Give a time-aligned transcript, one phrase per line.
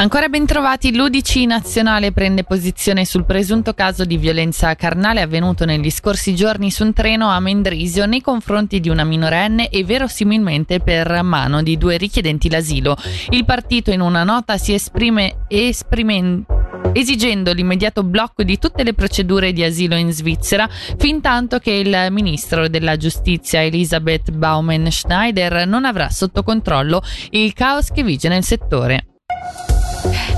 [0.00, 5.90] Ancora ben trovati, l'UDC nazionale prende posizione sul presunto caso di violenza carnale avvenuto negli
[5.90, 11.22] scorsi giorni su un treno a Mendrisio nei confronti di una minorenne e verosimilmente per
[11.22, 12.96] mano di due richiedenti l'asilo.
[13.28, 16.46] Il partito in una nota si esprime esprimendo
[16.92, 22.06] esigendo l'immediato blocco di tutte le procedure di asilo in Svizzera, fin tanto che il
[22.10, 29.09] ministro della giustizia Elisabeth Baumann-Schneider non avrà sotto controllo il caos che vige nel settore.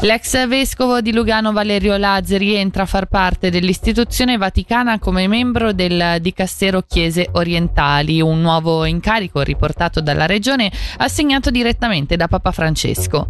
[0.02, 6.18] L'ex vescovo di Lugano Valerio Lazzari entra a far parte dell'istituzione vaticana come membro del
[6.20, 13.28] Dicastero Chiese Orientali, un nuovo incarico riportato dalla regione assegnato direttamente da Papa Francesco.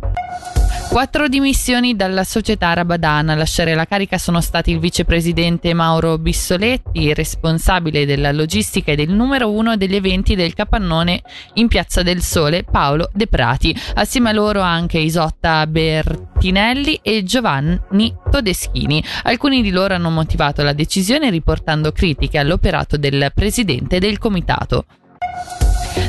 [0.93, 3.33] Quattro dimissioni dalla società Rabadana.
[3.33, 9.09] A lasciare la carica sono stati il vicepresidente Mauro Bissoletti, responsabile della logistica e del
[9.09, 11.23] numero uno degli eventi del capannone
[11.55, 13.75] in Piazza del Sole, Paolo De Prati.
[13.95, 19.03] Assieme a loro anche Isotta Bertinelli e Giovanni Todeschini.
[19.23, 24.85] Alcuni di loro hanno motivato la decisione riportando critiche all'operato del presidente del comitato.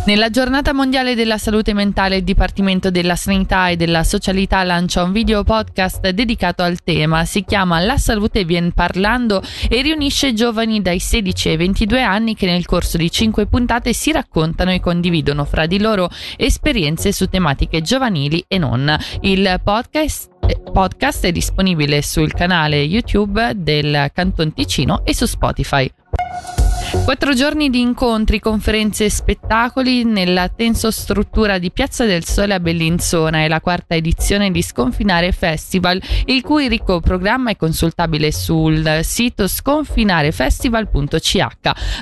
[0.05, 5.13] Nella giornata mondiale della salute mentale il Dipartimento della Sanità e della Socialità lancia un
[5.13, 7.23] video podcast dedicato al tema.
[7.23, 12.47] Si chiama La salute vien parlando e riunisce giovani dai 16 ai 22 anni che
[12.47, 17.81] nel corso di 5 puntate si raccontano e condividono fra di loro esperienze su tematiche
[17.81, 18.93] giovanili e non.
[19.21, 20.31] Il podcast
[20.73, 25.89] podcast è disponibile sul canale YouTube del Canton Ticino e su Spotify.
[27.03, 33.39] Quattro giorni di incontri, conferenze e spettacoli nella tensostruttura di Piazza del Sole a Bellinzona
[33.39, 39.49] è la quarta edizione di Sconfinare Festival, il cui ricco programma è consultabile sul sito
[39.49, 41.47] sconfinarefestival.ch.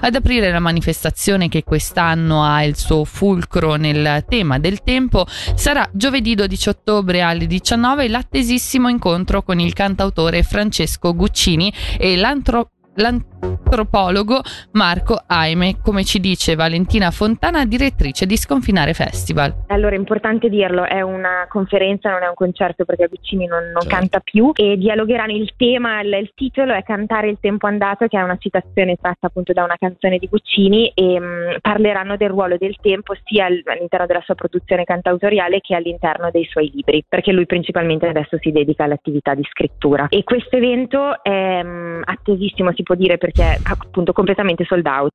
[0.02, 5.90] Ad aprire la manifestazione che quest'anno ha il suo fulcro nel tema del tempo sarà
[5.92, 14.42] giovedì 12 ottobre alle 19 l'attesissimo incontro con il cantautore Francesco Guccini e l'antropologo l'antropologo
[14.74, 19.64] Marco Aime, come ci dice Valentina Fontana, direttrice di Sconfinare Festival.
[19.68, 23.82] Allora, è importante dirlo, è una conferenza, non è un concerto perché Guccini non, non
[23.82, 23.96] certo.
[23.96, 28.18] canta più e dialogheranno il tema, il, il, titolo è Cantare il tempo andato, che
[28.18, 32.30] è una citazione tratta appunto da una canzone di Guccini e mh, mm, parleranno del
[32.30, 37.32] ruolo del tempo sia all'interno della sua produzione cantautoriale che all'interno dei suoi libri, perché
[37.32, 40.08] lui principalmente adesso si dedica all'attività di scrittura.
[40.10, 45.12] E questo evento è mh, mm, attesissimo, si può dire, perché appunto completamente sold out.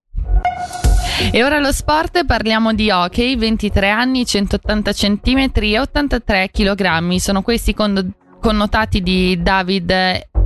[1.33, 7.15] E ora lo sport, parliamo di hockey, 23 anni, 180 cm e 83 kg.
[7.17, 9.93] Sono questi con connotati di David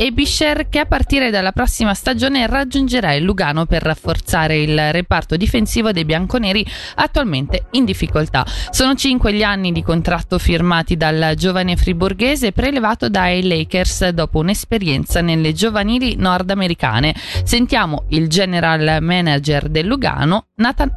[0.02, 5.92] Ebischer che a partire dalla prossima stagione raggiungerà il Lugano per rafforzare il reparto difensivo
[5.92, 8.46] dei bianconeri attualmente in difficoltà.
[8.46, 15.20] Sono cinque gli anni di contratto firmati dal giovane friburghese prelevato dai Lakers dopo un'esperienza
[15.20, 17.14] nelle giovanili nordamericane.
[17.44, 20.90] Sentiamo il general manager del Lugano, Nathan,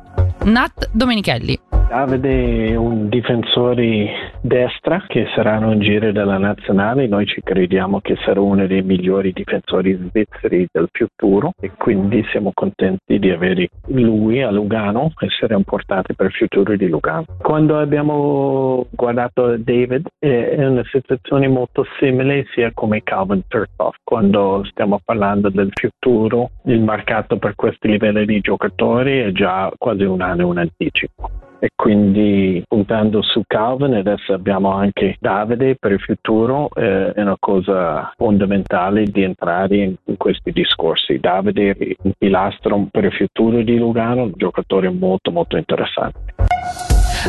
[0.46, 1.60] Nat Domenichelli.
[1.90, 8.18] Davide è un difensore destra che saranno in giro della nazionale, noi ci crediamo che
[8.26, 14.42] sarà uno dei migliori difensori svizzeri del futuro e quindi siamo contenti di avere lui
[14.42, 17.26] a Lugano, essere importante per il futuro di Lugano.
[17.42, 25.00] Quando abbiamo guardato David è una situazione molto simile sia come Calvin Turkoff, quando stiamo
[25.04, 30.52] parlando del futuro, il mercato per questi livelli di giocatori è già quasi un anno
[30.52, 37.14] in anticipo e quindi puntando su Calvin adesso abbiamo anche Davide per il futuro eh,
[37.14, 41.20] è una cosa fondamentale di entrare in, in questi discorsi.
[41.20, 46.34] Davide è un pilastro per il futuro di Lugano, un giocatore molto molto interessante.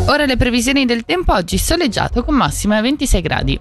[0.09, 3.61] Ora le previsioni del tempo oggi soleggiato con massima 26 gradi.